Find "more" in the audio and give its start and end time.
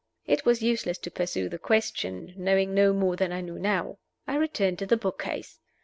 2.91-3.15